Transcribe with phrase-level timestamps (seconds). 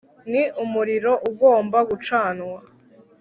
[0.31, 2.57] ni umuriro ugomba gucanwa.